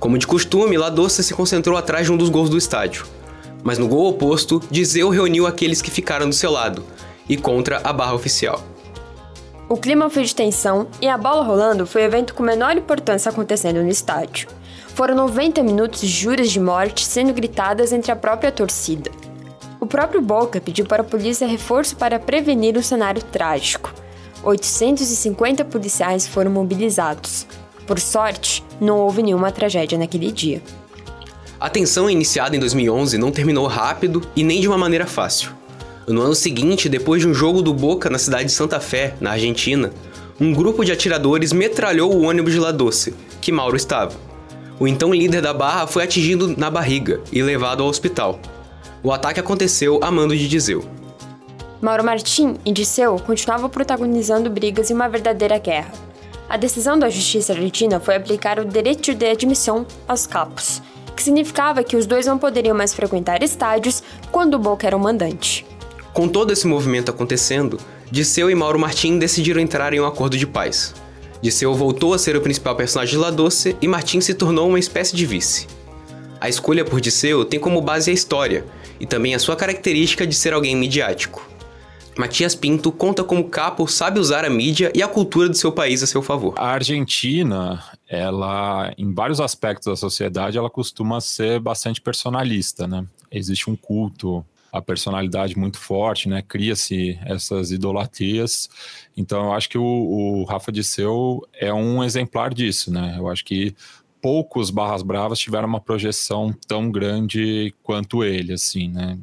Como 0.00 0.18
de 0.18 0.26
costume, 0.26 0.76
La 0.76 0.90
Doce 0.90 1.22
se 1.22 1.34
concentrou 1.34 1.76
atrás 1.76 2.06
de 2.06 2.12
um 2.12 2.16
dos 2.16 2.28
gols 2.28 2.50
do 2.50 2.58
estádio. 2.58 3.06
Mas 3.62 3.78
no 3.78 3.86
gol 3.86 4.08
oposto, 4.08 4.60
Dizeu 4.72 5.08
reuniu 5.08 5.46
aqueles 5.46 5.80
que 5.80 5.88
ficaram 5.88 6.28
do 6.28 6.34
seu 6.34 6.50
lado, 6.50 6.84
e 7.28 7.36
contra 7.36 7.80
a 7.84 7.92
barra 7.92 8.14
oficial. 8.14 8.60
O 9.68 9.76
clima 9.76 10.10
foi 10.10 10.24
de 10.24 10.34
tensão 10.34 10.88
e 11.00 11.06
a 11.06 11.16
bola 11.16 11.44
rolando 11.44 11.86
foi 11.86 12.02
o 12.02 12.06
evento 12.06 12.34
com 12.34 12.42
menor 12.42 12.76
importância 12.76 13.30
acontecendo 13.30 13.84
no 13.84 13.88
estádio. 13.88 14.48
Foram 14.96 15.14
90 15.14 15.62
minutos 15.62 16.00
de 16.00 16.08
juras 16.08 16.50
de 16.50 16.58
morte 16.58 17.04
sendo 17.04 17.32
gritadas 17.32 17.92
entre 17.92 18.10
a 18.10 18.16
própria 18.16 18.50
torcida. 18.50 19.12
O 19.82 19.86
próprio 19.86 20.22
Boca 20.22 20.60
pediu 20.60 20.86
para 20.86 21.02
a 21.02 21.04
polícia 21.04 21.44
reforço 21.44 21.96
para 21.96 22.16
prevenir 22.16 22.78
um 22.78 22.82
cenário 22.82 23.20
trágico. 23.20 23.92
850 24.44 25.64
policiais 25.64 26.24
foram 26.24 26.52
mobilizados. 26.52 27.48
Por 27.84 27.98
sorte, 27.98 28.62
não 28.80 28.98
houve 28.98 29.24
nenhuma 29.24 29.50
tragédia 29.50 29.98
naquele 29.98 30.30
dia. 30.30 30.62
A 31.58 31.68
tensão 31.68 32.08
iniciada 32.08 32.54
em 32.54 32.60
2011 32.60 33.18
não 33.18 33.32
terminou 33.32 33.66
rápido 33.66 34.22
e 34.36 34.44
nem 34.44 34.60
de 34.60 34.68
uma 34.68 34.78
maneira 34.78 35.04
fácil. 35.04 35.50
No 36.06 36.20
ano 36.20 36.34
seguinte, 36.36 36.88
depois 36.88 37.20
de 37.20 37.26
um 37.26 37.34
jogo 37.34 37.60
do 37.60 37.74
Boca 37.74 38.08
na 38.08 38.20
cidade 38.20 38.44
de 38.44 38.52
Santa 38.52 38.78
Fé, 38.78 39.16
na 39.20 39.32
Argentina, 39.32 39.90
um 40.40 40.54
grupo 40.54 40.84
de 40.84 40.92
atiradores 40.92 41.52
metralhou 41.52 42.14
o 42.14 42.22
ônibus 42.22 42.52
de 42.52 42.60
La 42.60 42.70
Doce, 42.70 43.16
que 43.40 43.50
Mauro 43.50 43.76
estava. 43.76 44.12
O 44.78 44.86
então 44.86 45.12
líder 45.12 45.42
da 45.42 45.52
barra 45.52 45.88
foi 45.88 46.04
atingido 46.04 46.54
na 46.56 46.70
barriga 46.70 47.20
e 47.32 47.42
levado 47.42 47.82
ao 47.82 47.88
hospital. 47.88 48.38
O 49.04 49.10
ataque 49.10 49.40
aconteceu 49.40 49.98
a 50.00 50.12
mando 50.12 50.36
de 50.36 50.46
Dizeu. 50.46 50.84
Mauro 51.80 52.04
Martim 52.04 52.56
e 52.64 52.70
Disseu 52.70 53.16
continuavam 53.16 53.68
protagonizando 53.68 54.48
brigas 54.48 54.90
e 54.90 54.92
uma 54.92 55.08
verdadeira 55.08 55.58
guerra. 55.58 55.92
A 56.48 56.56
decisão 56.56 56.96
da 56.96 57.10
justiça 57.10 57.52
argentina 57.52 57.98
foi 57.98 58.14
aplicar 58.14 58.60
o 58.60 58.64
direito 58.64 59.12
de 59.12 59.26
admissão 59.26 59.84
aos 60.06 60.24
capos, 60.24 60.80
que 61.16 61.22
significava 61.22 61.82
que 61.82 61.96
os 61.96 62.06
dois 62.06 62.26
não 62.26 62.38
poderiam 62.38 62.76
mais 62.76 62.94
frequentar 62.94 63.42
estádios 63.42 64.04
quando 64.30 64.54
o 64.54 64.58
Boca 64.58 64.86
era 64.86 64.96
o 64.96 65.00
mandante. 65.00 65.66
Com 66.12 66.28
todo 66.28 66.52
esse 66.52 66.68
movimento 66.68 67.10
acontecendo, 67.10 67.80
Disseu 68.08 68.48
e 68.48 68.54
Mauro 68.54 68.78
Martim 68.78 69.18
decidiram 69.18 69.60
entrar 69.60 69.92
em 69.92 70.00
um 70.00 70.06
acordo 70.06 70.36
de 70.36 70.46
paz. 70.46 70.94
Disseu 71.40 71.74
voltou 71.74 72.14
a 72.14 72.18
ser 72.18 72.36
o 72.36 72.40
principal 72.40 72.76
personagem 72.76 73.14
de 73.14 73.20
La 73.20 73.30
Doce 73.30 73.76
e 73.82 73.88
Martim 73.88 74.20
se 74.20 74.32
tornou 74.32 74.68
uma 74.68 74.78
espécie 74.78 75.16
de 75.16 75.26
vice. 75.26 75.66
A 76.42 76.48
escolha 76.48 76.84
por 76.84 77.00
Disseu 77.00 77.44
tem 77.44 77.60
como 77.60 77.80
base 77.80 78.10
a 78.10 78.12
história 78.12 78.64
e 78.98 79.06
também 79.06 79.32
a 79.32 79.38
sua 79.38 79.54
característica 79.54 80.26
de 80.26 80.34
ser 80.34 80.52
alguém 80.52 80.74
midiático. 80.74 81.48
Matias 82.18 82.52
Pinto 82.52 82.90
conta 82.90 83.22
como 83.22 83.48
Capo 83.48 83.86
sabe 83.86 84.18
usar 84.18 84.44
a 84.44 84.50
mídia 84.50 84.90
e 84.92 85.04
a 85.04 85.06
cultura 85.06 85.48
do 85.48 85.56
seu 85.56 85.70
país 85.70 86.02
a 86.02 86.06
seu 86.06 86.20
favor. 86.20 86.54
A 86.58 86.66
Argentina, 86.66 87.80
ela, 88.08 88.92
em 88.98 89.14
vários 89.14 89.40
aspectos 89.40 89.86
da 89.86 89.94
sociedade, 89.94 90.58
ela 90.58 90.68
costuma 90.68 91.20
ser 91.20 91.60
bastante 91.60 92.00
personalista, 92.00 92.88
né? 92.88 93.06
Existe 93.30 93.70
um 93.70 93.76
culto 93.76 94.44
a 94.72 94.80
personalidade 94.80 95.56
muito 95.56 95.78
forte, 95.78 96.28
né? 96.28 96.40
Cria-se 96.40 97.18
essas 97.26 97.70
idolatrias. 97.70 98.70
Então, 99.14 99.44
eu 99.44 99.52
acho 99.52 99.68
que 99.68 99.76
o, 99.76 99.84
o 99.84 100.44
Rafa 100.44 100.72
Disseu 100.72 101.46
é 101.52 101.72
um 101.72 102.02
exemplar 102.02 102.54
disso, 102.54 102.90
né? 102.90 103.16
Eu 103.18 103.28
acho 103.28 103.44
que 103.44 103.76
poucos 104.22 104.70
Barras 104.70 105.02
Bravas 105.02 105.40
tiveram 105.40 105.66
uma 105.66 105.80
projeção 105.80 106.54
tão 106.68 106.92
grande 106.92 107.74
quanto 107.82 108.22
ele, 108.22 108.52
assim, 108.52 108.86
né? 108.86 109.18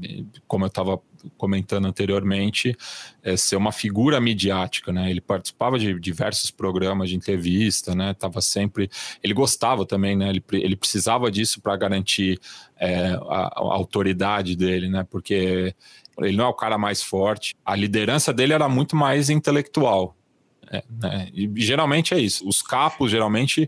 Como 0.46 0.65
eu 0.65 0.68
estava 0.68 1.01
comentando 1.38 1.86
anteriormente, 1.86 2.75
é 3.24 3.36
ser 3.38 3.56
uma 3.56 3.72
figura 3.72 4.20
midiática, 4.20 4.91
né? 4.91 5.10
Ele 5.10 5.22
participava 5.22 5.79
de 5.79 5.98
diversos 6.00 6.51
programas 6.51 7.10
de 7.10 7.15
entrevista, 7.15 7.96
né? 7.96 8.13
Tava 8.13 8.41
sempre, 8.41 8.89
ele 9.24 9.34
gostava 9.34 9.86
também, 9.86 10.18
né? 10.18 10.29
Ele, 10.29 10.44
ele 10.51 10.75
precisava 10.75 11.32
disso 11.32 11.62
para 11.62 11.77
garantir 11.77 12.38
é, 12.77 13.12
a, 13.29 13.53
a, 13.56 13.74
autoridade 13.74 14.56
dele, 14.56 14.89
né? 14.89 15.08
Porque 15.10 15.74
ele 16.20 16.36
não 16.36 16.46
é 16.46 16.50
o 16.50 16.53
cara 16.53 16.77
mais 16.77 17.01
forte. 17.01 17.56
A 17.65 17.74
liderança 17.74 18.34
dele 18.34 18.51
era 18.51 18.68
muito 18.68 18.98
mais 18.98 19.29
intelectual. 19.29 20.15
É, 20.72 20.84
né? 20.89 21.29
E 21.34 21.51
geralmente 21.56 22.13
é 22.13 22.20
isso. 22.20 22.48
Os 22.48 22.62
capos 22.62 23.10
geralmente 23.10 23.68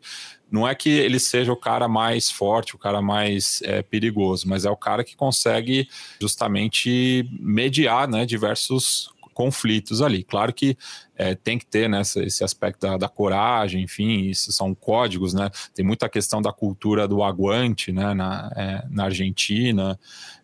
não 0.52 0.68
é 0.68 0.76
que 0.76 0.90
ele 0.90 1.20
seja 1.20 1.52
o 1.52 1.56
cara 1.56 1.88
mais 1.88 2.30
forte, 2.30 2.76
o 2.76 2.78
cara 2.78 3.02
mais 3.02 3.62
é, 3.64 3.82
perigoso, 3.82 4.48
mas 4.48 4.66
é 4.66 4.70
o 4.70 4.76
cara 4.76 5.04
que 5.04 5.16
consegue 5.16 5.88
justamente 6.20 7.26
mediar 7.40 8.08
né, 8.08 8.26
diversos 8.26 9.10
conflitos 9.34 10.02
ali. 10.02 10.24
Claro 10.24 10.54
que 10.54 10.78
é, 11.16 11.34
tem 11.36 11.58
que 11.58 11.66
ter 11.66 11.90
né, 11.90 12.02
esse 12.02 12.44
aspecto 12.44 12.82
da, 12.82 12.98
da, 12.98 13.10
coragem, 13.10 13.84
enfim, 13.84 14.26
isso 14.26 14.52
são 14.52 14.76
códigos, 14.76 15.34
né? 15.34 15.50
Tem 15.74 15.86
muita 15.86 16.10
questão 16.10 16.42
da 16.42 16.52
cultura 16.52 17.08
do 17.08 17.24
aguante 17.24 17.92
né, 17.92 18.14
na, 18.14 18.52
é, 18.56 18.86
na 18.90 19.06
Argentina. 19.06 20.00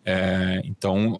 É, 0.06 0.62
então, 0.64 1.20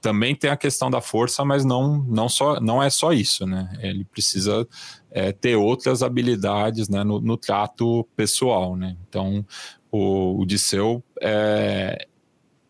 também 0.00 0.34
tem 0.34 0.50
a 0.50 0.56
questão 0.56 0.90
da 0.90 1.00
força, 1.00 1.44
mas 1.44 1.64
não, 1.64 1.98
não, 2.08 2.28
só, 2.28 2.60
não 2.60 2.82
é 2.82 2.88
só 2.90 3.12
isso, 3.12 3.46
né? 3.46 3.68
Ele 3.80 4.04
precisa 4.04 4.66
é, 5.10 5.32
ter 5.32 5.56
outras 5.56 6.02
habilidades 6.02 6.88
né, 6.88 7.04
no, 7.04 7.20
no, 7.20 7.36
trato 7.36 8.06
pessoal, 8.16 8.76
né? 8.76 8.96
Então, 9.08 9.44
o, 9.90 10.40
o 10.40 10.46
Disseu, 10.46 11.02
é, 11.20 12.06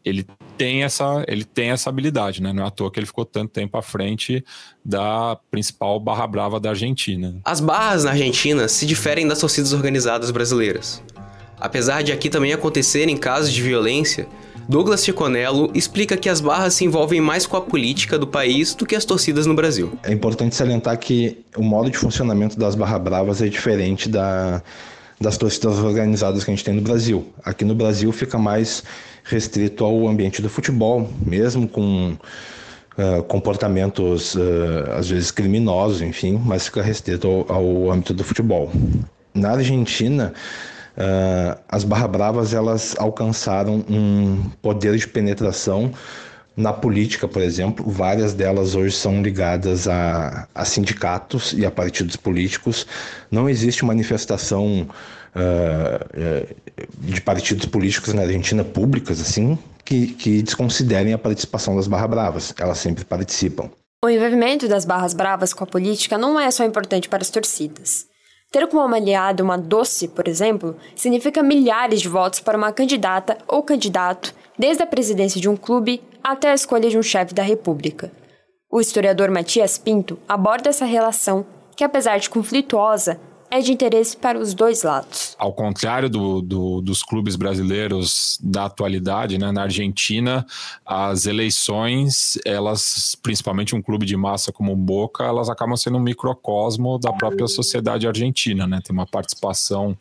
ele 0.04 0.24
tem 0.56 0.84
essa 0.84 1.24
ele 1.26 1.44
tem 1.44 1.70
essa 1.70 1.90
habilidade, 1.90 2.40
né? 2.40 2.52
Não 2.52 2.62
é 2.62 2.66
à 2.66 2.70
toa 2.70 2.90
que 2.90 2.98
ele 2.98 3.06
ficou 3.06 3.24
tanto 3.24 3.50
tempo 3.50 3.76
à 3.76 3.82
frente 3.82 4.44
da 4.84 5.36
principal 5.50 5.98
barra 5.98 6.26
brava 6.26 6.60
da 6.60 6.70
Argentina. 6.70 7.40
As 7.44 7.60
barras 7.60 8.04
na 8.04 8.10
Argentina 8.10 8.68
se 8.68 8.86
diferem 8.86 9.26
das 9.26 9.40
torcidas 9.40 9.72
organizadas 9.72 10.30
brasileiras. 10.30 11.02
Apesar 11.58 12.02
de 12.02 12.12
aqui 12.12 12.30
também 12.30 12.52
acontecerem 12.52 13.16
casos 13.16 13.52
de 13.52 13.60
violência, 13.62 14.28
Douglas 14.68 15.04
Chiconello 15.04 15.70
explica 15.74 16.16
que 16.16 16.28
as 16.28 16.40
barras 16.40 16.74
se 16.74 16.84
envolvem 16.84 17.20
mais 17.20 17.46
com 17.46 17.56
a 17.56 17.60
política 17.60 18.18
do 18.18 18.26
país 18.26 18.74
do 18.74 18.84
que 18.84 18.96
as 18.96 19.04
torcidas 19.04 19.46
no 19.46 19.54
Brasil. 19.54 19.92
É 20.02 20.12
importante 20.12 20.56
salientar 20.56 20.98
que 20.98 21.38
o 21.56 21.62
modo 21.62 21.88
de 21.88 21.96
funcionamento 21.96 22.58
das 22.58 22.74
barras 22.74 23.00
bravas 23.00 23.40
é 23.40 23.48
diferente 23.48 24.08
da, 24.08 24.60
das 25.20 25.36
torcidas 25.36 25.78
organizadas 25.78 26.42
que 26.42 26.50
a 26.50 26.54
gente 26.54 26.64
tem 26.64 26.74
no 26.74 26.82
Brasil. 26.82 27.26
Aqui 27.44 27.64
no 27.64 27.74
Brasil 27.74 28.10
fica 28.12 28.38
mais 28.38 28.82
restrito 29.22 29.84
ao 29.84 30.08
ambiente 30.08 30.42
do 30.42 30.48
futebol, 30.48 31.08
mesmo 31.24 31.68
com 31.68 32.16
uh, 32.98 33.22
comportamentos 33.24 34.34
uh, 34.34 34.40
às 34.96 35.08
vezes 35.08 35.30
criminosos, 35.30 36.02
enfim, 36.02 36.40
mas 36.44 36.66
fica 36.66 36.82
restrito 36.82 37.28
ao, 37.48 37.52
ao 37.52 37.90
âmbito 37.92 38.12
do 38.12 38.24
futebol. 38.24 38.72
Na 39.32 39.52
Argentina, 39.52 40.32
Uh, 40.96 41.58
as 41.68 41.84
Barra 41.84 42.08
Bravas 42.08 42.54
elas 42.54 42.94
alcançaram 42.98 43.84
um 43.88 44.50
poder 44.62 44.96
de 44.96 45.06
penetração 45.06 45.92
na 46.56 46.72
política, 46.72 47.28
por 47.28 47.42
exemplo. 47.42 47.88
Várias 47.90 48.32
delas 48.32 48.74
hoje 48.74 48.96
são 48.96 49.22
ligadas 49.22 49.86
a, 49.86 50.48
a 50.54 50.64
sindicatos 50.64 51.52
e 51.52 51.66
a 51.66 51.70
partidos 51.70 52.16
políticos. 52.16 52.86
Não 53.30 53.48
existe 53.48 53.84
manifestação 53.84 54.88
uh, 55.34 56.56
de 56.98 57.20
partidos 57.20 57.66
políticos 57.66 58.14
na 58.14 58.22
Argentina 58.22 58.64
públicas 58.64 59.20
assim 59.20 59.58
que, 59.84 60.08
que 60.08 60.42
desconsiderem 60.42 61.12
a 61.12 61.18
participação 61.18 61.76
das 61.76 61.86
Barra 61.86 62.08
Bravas. 62.08 62.54
Elas 62.58 62.78
sempre 62.78 63.04
participam. 63.04 63.70
O 64.04 64.08
envolvimento 64.08 64.68
das 64.68 64.84
Barras 64.84 65.14
Bravas 65.14 65.52
com 65.52 65.64
a 65.64 65.66
política 65.66 66.18
não 66.18 66.38
é 66.38 66.50
só 66.50 66.64
importante 66.64 67.08
para 67.08 67.22
as 67.22 67.30
torcidas. 67.30 68.05
Ter 68.50 68.66
como 68.68 68.94
aliado 68.94 69.42
uma 69.42 69.58
doce, 69.58 70.08
por 70.08 70.28
exemplo, 70.28 70.76
significa 70.94 71.42
milhares 71.42 72.00
de 72.00 72.08
votos 72.08 72.40
para 72.40 72.56
uma 72.56 72.72
candidata 72.72 73.36
ou 73.48 73.62
candidato, 73.62 74.34
desde 74.58 74.82
a 74.82 74.86
presidência 74.86 75.40
de 75.40 75.48
um 75.48 75.56
clube 75.56 76.02
até 76.22 76.50
a 76.50 76.54
escolha 76.54 76.88
de 76.88 76.96
um 76.98 77.02
chefe 77.02 77.34
da 77.34 77.42
república. 77.42 78.10
O 78.70 78.80
historiador 78.80 79.30
Matias 79.30 79.78
Pinto 79.78 80.18
aborda 80.28 80.70
essa 80.70 80.84
relação, 80.84 81.46
que 81.76 81.84
apesar 81.84 82.18
de 82.18 82.30
conflituosa, 82.30 83.20
é 83.50 83.60
de 83.60 83.72
interesse 83.72 84.16
para 84.16 84.38
os 84.38 84.54
dois 84.54 84.82
lados. 84.82 85.34
Ao 85.38 85.52
contrário 85.52 86.08
do, 86.08 86.40
do, 86.40 86.80
dos 86.80 87.02
clubes 87.02 87.36
brasileiros 87.36 88.38
da 88.42 88.66
atualidade, 88.66 89.38
né, 89.38 89.52
na 89.52 89.62
Argentina, 89.62 90.46
as 90.84 91.26
eleições, 91.26 92.38
elas, 92.44 93.16
principalmente 93.22 93.74
um 93.74 93.82
clube 93.82 94.04
de 94.06 94.16
massa 94.16 94.52
como 94.52 94.72
o 94.72 94.76
Boca, 94.76 95.24
elas 95.24 95.48
acabam 95.48 95.76
sendo 95.76 95.98
um 95.98 96.02
microcosmo 96.02 96.98
da 96.98 97.12
própria 97.12 97.46
sociedade 97.46 98.06
argentina, 98.06 98.66
né? 98.66 98.80
Tem 98.84 98.94
uma 98.94 99.06
participação 99.06 99.96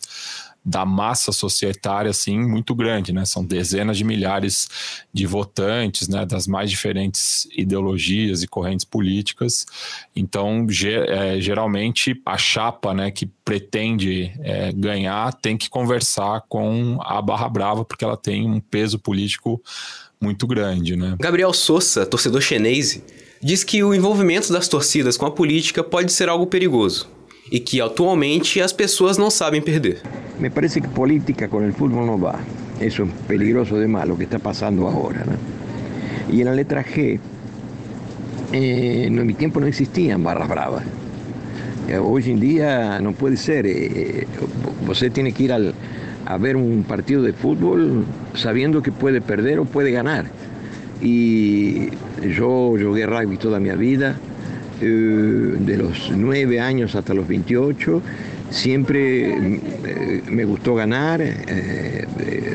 da 0.65 0.83
massa 0.83 1.31
societária 1.31 2.09
assim 2.09 2.39
muito 2.39 2.73
grande, 2.73 3.13
né? 3.13 3.23
São 3.23 3.45
dezenas 3.45 3.97
de 3.97 4.03
milhares 4.03 4.67
de 5.13 5.27
votantes, 5.27 6.07
né? 6.07 6.25
Das 6.25 6.47
mais 6.47 6.71
diferentes 6.71 7.47
ideologias 7.55 8.41
e 8.41 8.47
correntes 8.47 8.83
políticas. 8.83 9.67
Então, 10.15 10.65
é, 11.07 11.39
geralmente 11.39 12.19
a 12.25 12.37
chapa, 12.37 12.93
né, 12.93 13.11
que 13.11 13.27
pretende 13.43 14.31
é, 14.39 14.71
ganhar 14.71 15.33
tem 15.33 15.55
que 15.55 15.69
conversar 15.69 16.41
com 16.49 16.97
a 17.03 17.21
Barra 17.21 17.47
Brava 17.47 17.85
porque 17.85 18.03
ela 18.03 18.17
tem 18.17 18.49
um 18.49 18.59
peso 18.59 18.97
político 18.97 19.61
muito 20.19 20.47
grande, 20.47 20.95
né? 20.95 21.15
Gabriel 21.19 21.53
Souza, 21.53 22.05
torcedor 22.05 22.41
chinês, 22.41 23.01
diz 23.39 23.63
que 23.63 23.83
o 23.83 23.93
envolvimento 23.93 24.51
das 24.51 24.67
torcidas 24.67 25.15
com 25.17 25.27
a 25.27 25.31
política 25.31 25.83
pode 25.83 26.11
ser 26.11 26.27
algo 26.27 26.47
perigoso 26.47 27.07
e 27.51 27.59
que 27.59 27.79
atualmente 27.81 28.61
as 28.61 28.73
pessoas 28.73 29.17
não 29.17 29.29
sabem 29.29 29.61
perder. 29.61 30.01
Me 30.39 30.49
parece 30.49 30.81
que 30.81 30.87
política 30.87 31.47
com 31.47 31.57
o 31.57 31.71
futebol 31.73 32.05
não 32.05 32.17
vai. 32.17 32.39
Isso 32.81 33.03
é 33.03 33.07
peligroso 33.27 33.79
demais 33.79 34.09
o 34.09 34.15
que 34.15 34.23
está 34.23 34.39
passando 34.39 34.85
agora. 34.87 35.23
Né? 35.25 35.37
E 36.29 36.43
na 36.43 36.51
letra 36.51 36.83
G, 36.83 37.19
eh, 38.51 39.07
no 39.09 39.23
meu 39.23 39.35
tempo 39.35 39.59
não 39.59 39.67
existiam 39.67 40.19
barras 40.19 40.47
bravas. 40.47 40.83
Eh, 41.87 41.99
hoje 41.99 42.31
em 42.31 42.37
dia 42.37 42.99
não 42.99 43.13
pode 43.13 43.37
ser. 43.37 43.65
Eh, 43.65 44.27
você 44.85 45.09
que 45.09 45.43
ir 45.43 45.51
al, 45.51 45.73
a 46.25 46.37
ver 46.37 46.55
um 46.55 46.83
partido 46.83 47.23
de 47.23 47.33
futebol 47.33 48.03
sabendo 48.35 48.81
que 48.81 48.91
pode 48.91 49.21
perder 49.21 49.59
ou 49.59 49.65
pode 49.65 49.91
ganhar. 49.91 50.25
E 51.01 51.89
eu 52.21 52.75
joguei 52.77 53.05
rugby 53.05 53.37
toda 53.37 53.57
a 53.57 53.59
minha 53.59 53.77
vida. 53.77 54.19
Eh, 54.81 55.55
de 55.59 55.77
los 55.77 56.11
9 56.11 56.59
años 56.59 56.95
hasta 56.95 57.13
los 57.13 57.27
28, 57.27 58.01
siempre 58.49 59.33
eh, 59.33 60.21
me 60.29 60.43
gustó 60.43 60.75
ganar, 60.75 61.21
eh, 61.21 62.05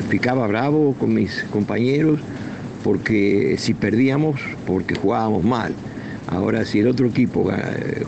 ficaba 0.09 0.45
bravo 0.45 0.95
con 0.99 1.13
mis 1.13 1.43
compañeros, 1.45 2.19
porque 2.83 3.55
si 3.57 3.73
perdíamos, 3.73 4.39
porque 4.67 4.95
jugábamos 4.95 5.43
mal. 5.43 5.73
Ahora, 6.27 6.63
si 6.63 6.79
el 6.79 6.87
otro 6.87 7.07
equipo 7.07 7.51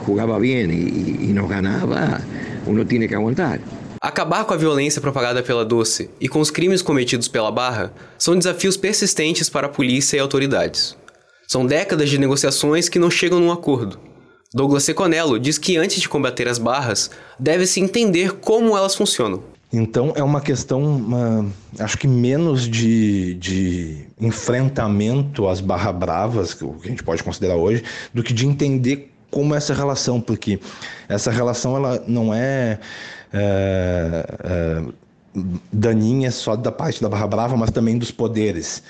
jugaba 0.06 0.38
bien 0.38 0.72
y, 0.72 1.26
y 1.30 1.34
nos 1.34 1.50
ganaba, 1.50 2.22
uno 2.66 2.86
tiene 2.86 3.08
que 3.08 3.16
aguantar. 3.16 3.60
Acabar 4.00 4.46
com 4.46 4.54
a 4.54 4.58
violência 4.58 5.02
propagada 5.02 5.42
pela 5.42 5.66
Doce 5.66 6.10
e 6.20 6.28
com 6.28 6.40
os 6.40 6.52
crimes 6.52 6.82
cometidos 6.82 7.28
pela 7.28 7.52
Barra 7.52 7.94
são 8.18 8.38
desafios 8.38 8.78
persistentes 8.78 9.50
para 9.50 9.68
a 9.68 9.70
polícia 9.70 10.18
e 10.18 10.20
autoridades. 10.20 10.96
São 11.48 11.66
décadas 11.66 12.10
de 12.10 12.18
negociações 12.18 12.90
que 12.90 13.00
não 13.00 13.10
chegam 13.10 13.40
num 13.40 13.52
acordo. 13.52 14.00
Douglas 14.54 14.84
Seconello 14.84 15.40
diz 15.40 15.58
que 15.58 15.78
antes 15.78 16.00
de 16.00 16.08
combater 16.08 16.48
as 16.48 16.60
barras, 16.60 17.10
deve-se 17.40 17.80
entender 17.80 18.34
como 18.36 18.78
elas 18.78 18.96
funcionam. 18.96 19.44
Então 19.72 20.14
é 20.16 20.22
uma 20.22 20.40
questão, 20.40 20.84
uma, 20.84 21.48
acho 21.80 21.98
que 21.98 22.08
menos 22.08 22.70
de, 22.70 23.34
de 23.34 24.06
enfrentamento 24.22 25.48
às 25.48 25.60
barra 25.60 25.92
bravas, 25.92 26.54
que 26.54 26.64
a 26.64 26.88
gente 26.88 27.02
pode 27.02 27.24
considerar 27.24 27.56
hoje, 27.56 27.84
do 28.14 28.22
que 28.22 28.32
de 28.32 28.46
entender 28.46 29.12
como 29.32 29.56
essa 29.56 29.74
relação, 29.74 30.22
porque 30.22 30.60
essa 31.10 31.32
relação 31.32 31.76
ela 31.76 32.04
não 32.08 32.32
é, 32.32 32.80
é, 33.34 34.26
é 34.44 34.84
daninha 35.72 36.30
só 36.30 36.56
da 36.56 36.72
parte 36.72 37.02
da 37.02 37.10
Barra 37.10 37.26
Brava, 37.26 37.58
mas 37.58 37.72
também 37.72 37.98
dos 37.98 38.12
poderes 38.12 38.84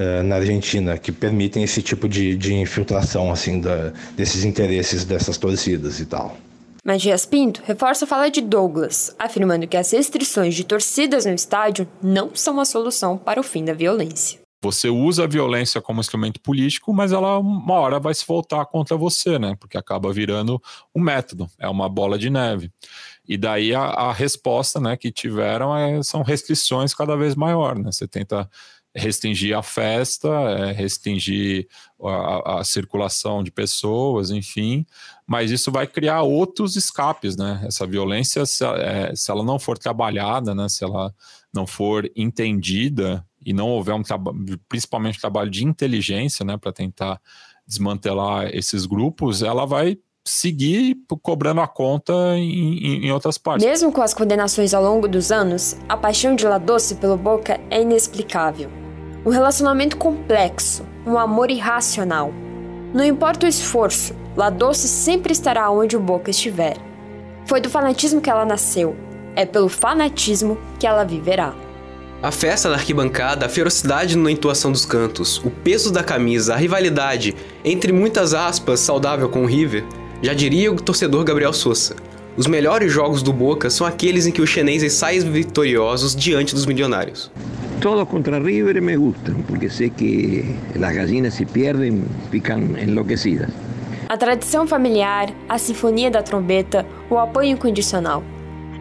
é, 0.00 0.22
na 0.22 0.36
Argentina 0.36 0.96
que 0.96 1.12
permitem 1.12 1.62
esse 1.62 1.82
tipo 1.82 2.08
de, 2.08 2.34
de 2.34 2.54
infiltração 2.54 3.30
assim 3.30 3.60
da, 3.60 3.92
desses 4.16 4.44
interesses 4.44 5.04
dessas 5.04 5.36
torcidas 5.36 6.00
e 6.00 6.06
tal. 6.06 6.38
Magias 6.82 7.26
Pinto 7.26 7.60
reforça 7.66 8.06
a 8.06 8.08
fala 8.08 8.30
de 8.30 8.40
Douglas, 8.40 9.14
afirmando 9.18 9.66
que 9.66 9.76
as 9.76 9.90
restrições 9.90 10.54
de 10.54 10.64
torcidas 10.64 11.26
no 11.26 11.34
estádio 11.34 11.86
não 12.02 12.34
são 12.34 12.58
a 12.58 12.64
solução 12.64 13.18
para 13.18 13.38
o 13.38 13.42
fim 13.42 13.62
da 13.62 13.74
violência. 13.74 14.40
Você 14.62 14.88
usa 14.88 15.24
a 15.24 15.26
violência 15.26 15.82
como 15.82 16.00
instrumento 16.00 16.40
político, 16.40 16.94
mas 16.94 17.12
ela 17.12 17.38
uma 17.38 17.74
hora 17.74 18.00
vai 18.00 18.14
se 18.14 18.26
voltar 18.26 18.64
contra 18.64 18.96
você, 18.96 19.38
né? 19.38 19.54
Porque 19.60 19.76
acaba 19.76 20.10
virando 20.12 20.60
um 20.94 21.00
método, 21.02 21.46
é 21.58 21.68
uma 21.68 21.90
bola 21.90 22.18
de 22.18 22.30
neve. 22.30 22.70
E 23.28 23.36
daí 23.36 23.74
a, 23.74 23.82
a 23.82 24.12
resposta, 24.12 24.80
né, 24.80 24.96
que 24.96 25.12
tiveram 25.12 25.76
é, 25.76 26.02
são 26.02 26.22
restrições 26.22 26.94
cada 26.94 27.16
vez 27.16 27.34
maiores, 27.34 27.84
né? 27.84 27.92
Você 27.92 28.08
tenta 28.08 28.48
restringir 28.94 29.56
a 29.56 29.62
festa, 29.62 30.28
é, 30.28 30.72
restringir 30.72 31.68
a, 32.02 32.60
a, 32.60 32.64
circulação 32.64 33.42
de 33.42 33.50
pessoas, 33.50 34.30
enfim, 34.30 34.84
mas 35.26 35.50
isso 35.50 35.70
vai 35.70 35.86
criar 35.86 36.22
outros 36.22 36.74
escapes, 36.74 37.36
né? 37.36 37.62
Essa 37.64 37.86
violência, 37.86 38.44
se, 38.46 38.64
é, 38.64 39.14
se 39.14 39.30
ela 39.30 39.44
não 39.44 39.58
for 39.58 39.78
trabalhada, 39.78 40.54
né? 40.54 40.68
Se 40.68 40.82
ela 40.82 41.14
não 41.52 41.66
for 41.66 42.10
entendida 42.16 43.24
e 43.44 43.52
não 43.52 43.68
houver 43.68 43.94
um 43.94 44.02
trabalho, 44.02 44.36
principalmente 44.68 45.18
um 45.18 45.20
trabalho 45.20 45.50
de 45.50 45.64
inteligência, 45.64 46.44
né, 46.44 46.56
para 46.56 46.72
tentar 46.72 47.20
desmantelar 47.66 48.48
esses 48.54 48.84
grupos, 48.86 49.42
ela 49.42 49.64
vai 49.64 49.98
seguir 50.24 50.96
cobrando 51.22 51.60
a 51.60 51.68
conta 51.68 52.12
em, 52.36 53.06
em, 53.06 53.12
outras 53.12 53.38
partes. 53.38 53.66
Mesmo 53.66 53.90
com 53.90 54.02
as 54.02 54.14
condenações 54.14 54.74
ao 54.74 54.82
longo 54.82 55.08
dos 55.08 55.32
anos, 55.32 55.76
a 55.88 55.96
paixão 55.96 56.34
de 56.34 56.44
La 56.44 56.58
Doce 56.58 56.96
pelo 56.96 57.16
Boca 57.16 57.60
é 57.70 57.82
inexplicável. 57.82 58.70
Um 59.24 59.30
relacionamento 59.30 59.96
complexo, 59.96 60.84
um 61.06 61.18
amor 61.18 61.50
irracional. 61.50 62.32
Não 62.92 63.04
importa 63.04 63.46
o 63.46 63.48
esforço, 63.48 64.14
La 64.36 64.50
Doce 64.50 64.88
sempre 64.88 65.32
estará 65.32 65.70
onde 65.70 65.96
o 65.96 66.00
Boca 66.00 66.30
estiver. 66.30 66.76
Foi 67.46 67.60
do 67.60 67.70
fanatismo 67.70 68.20
que 68.20 68.30
ela 68.30 68.44
nasceu, 68.44 68.96
é 69.34 69.44
pelo 69.44 69.68
fanatismo 69.68 70.58
que 70.78 70.86
ela 70.86 71.04
viverá. 71.04 71.54
A 72.22 72.30
festa 72.30 72.68
na 72.68 72.74
arquibancada, 72.74 73.46
a 73.46 73.48
ferocidade 73.48 74.14
na 74.14 74.30
intuação 74.30 74.70
dos 74.70 74.84
cantos, 74.84 75.38
o 75.38 75.50
peso 75.50 75.90
da 75.90 76.04
camisa, 76.04 76.52
a 76.52 76.56
rivalidade, 76.56 77.34
entre 77.64 77.92
muitas 77.92 78.34
aspas, 78.34 78.80
saudável 78.80 79.30
com 79.30 79.42
o 79.42 79.46
River, 79.46 79.86
já 80.22 80.34
diria 80.34 80.70
o 80.72 80.76
torcedor 80.76 81.24
Gabriel 81.24 81.52
Souza. 81.52 81.96
Os 82.36 82.46
melhores 82.46 82.92
jogos 82.92 83.22
do 83.22 83.32
Boca 83.32 83.70
são 83.70 83.86
aqueles 83.86 84.26
em 84.26 84.32
que 84.32 84.42
os 84.42 84.48
chineses 84.48 84.92
saem 84.92 85.20
vitoriosos 85.20 86.14
diante 86.14 86.54
dos 86.54 86.66
milionários. 86.66 87.30
Todos 87.80 88.06
contra 88.08 88.38
River 88.38 88.80
me 88.82 88.96
gustan, 88.96 89.42
porque 89.48 89.70
sé 89.70 89.88
que 89.88 90.44
las 90.76 90.94
gallinas 90.94 91.34
se 91.34 91.46
pierden, 91.46 92.04
fican 92.30 92.78
enloquecidas. 92.78 93.48
A 94.08 94.16
tradição 94.16 94.66
familiar, 94.66 95.32
a 95.48 95.56
sinfonia 95.56 96.10
da 96.10 96.22
trombeta, 96.22 96.84
o 97.08 97.16
apoio 97.16 97.48
incondicional. 97.50 98.22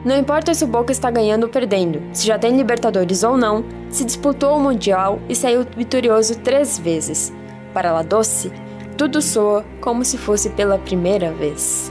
Não 0.04 0.18
importa 0.18 0.54
se 0.54 0.64
o 0.64 0.68
Boca 0.68 0.92
está 0.92 1.10
ganhando 1.12 1.44
ou 1.44 1.50
perdendo, 1.50 2.02
se 2.14 2.26
já 2.26 2.38
tem 2.38 2.58
Libertadores 2.58 3.24
ou 3.24 3.38
não, 3.38 3.64
se 3.90 4.04
disputou 4.04 4.58
o 4.58 4.60
Mundial 4.60 5.20
e 5.30 5.36
saiu 5.36 5.66
vitorioso 5.78 6.40
três 6.40 6.78
vezes. 6.78 7.32
Para 7.74 7.92
La 7.92 8.02
Doce, 8.02 8.52
tudo 9.00 9.22
soa 9.22 9.64
como 9.80 10.04
se 10.04 10.18
fosse 10.18 10.50
pela 10.50 10.78
primeira 10.78 11.32
vez. 11.32 11.90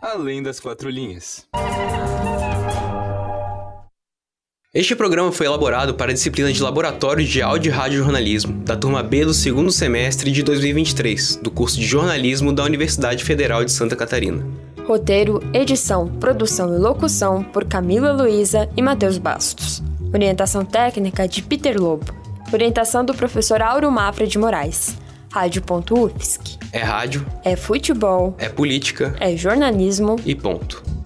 Além 0.00 0.42
das 0.42 0.58
quatro 0.58 0.88
linhas. 0.88 1.46
Este 4.72 4.94
programa 4.94 5.32
foi 5.32 5.46
elaborado 5.46 5.94
para 5.94 6.12
a 6.12 6.14
disciplina 6.14 6.52
de 6.52 6.62
Laboratório 6.62 7.26
de 7.26 7.42
Áudio 7.42 7.70
e 7.70 7.72
Rádio 7.74 7.98
Jornalismo, 8.04 8.52
da 8.62 8.76
turma 8.76 9.02
B 9.02 9.24
do 9.24 9.34
segundo 9.34 9.72
semestre 9.72 10.30
de 10.30 10.44
2023, 10.44 11.40
do 11.42 11.50
curso 11.50 11.76
de 11.76 11.84
Jornalismo 11.84 12.52
da 12.52 12.62
Universidade 12.62 13.24
Federal 13.24 13.64
de 13.64 13.72
Santa 13.72 13.96
Catarina. 13.96 14.46
Roteiro, 14.86 15.42
edição, 15.52 16.06
produção 16.06 16.72
e 16.72 16.78
locução 16.78 17.42
por 17.42 17.64
Camila 17.64 18.12
Luiza 18.12 18.68
e 18.76 18.80
Matheus 18.80 19.18
Bastos. 19.18 19.82
Orientação 20.14 20.64
técnica 20.64 21.26
de 21.26 21.42
Peter 21.42 21.76
Lobo. 21.76 22.14
Orientação 22.52 23.04
do 23.04 23.12
professor 23.12 23.60
Auro 23.60 23.90
Mafra 23.90 24.24
de 24.24 24.38
Moraes. 24.38 24.96
Rádio.UFSC. 25.32 26.58
É 26.72 26.84
rádio. 26.84 27.26
É 27.44 27.56
futebol. 27.56 28.36
É 28.38 28.48
política. 28.48 29.16
É 29.18 29.36
jornalismo. 29.36 30.14
E 30.24 30.32
ponto. 30.32 30.99